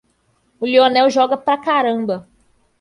[0.61, 2.17] O Lionel joga pra caramba.